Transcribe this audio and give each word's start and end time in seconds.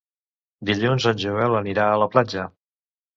Dilluns 0.69 1.05
en 1.11 1.19
Joel 1.23 1.57
anirà 1.59 1.85
a 1.91 1.99
la 2.05 2.09
platja. 2.15 2.47